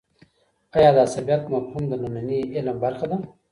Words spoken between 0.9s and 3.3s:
د عصبيت مفهوم د ننني علم برخه ده؟